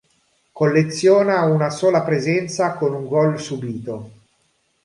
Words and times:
Colleziona 0.51 1.43
una 1.45 1.69
sola 1.69 2.01
presenza 2.01 2.71
con 2.73 2.95
un 2.95 3.05
gol 3.07 3.39
subito. 3.39 4.09